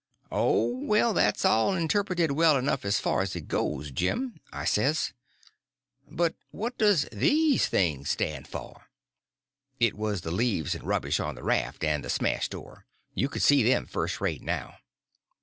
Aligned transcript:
"Oh, 0.31 0.79
well, 0.79 1.13
that's 1.13 1.45
all 1.45 1.75
interpreted 1.75 2.31
well 2.31 2.57
enough 2.57 2.85
as 2.85 2.99
far 2.99 3.21
as 3.21 3.35
it 3.35 3.47
goes, 3.47 3.91
Jim," 3.91 4.39
I 4.51 4.65
says; 4.65 5.13
"but 6.09 6.33
what 6.49 6.75
does 6.79 7.07
these 7.11 7.67
things 7.67 8.09
stand 8.09 8.47
for?" 8.47 8.89
It 9.79 9.93
was 9.95 10.21
the 10.21 10.31
leaves 10.31 10.73
and 10.73 10.85
rubbish 10.85 11.19
on 11.19 11.35
the 11.35 11.43
raft 11.43 11.83
and 11.83 12.03
the 12.03 12.09
smashed 12.09 12.55
oar. 12.55 12.87
You 13.13 13.29
could 13.29 13.43
see 13.43 13.61
them 13.61 13.85
first 13.85 14.19
rate 14.19 14.41
now. 14.41 14.77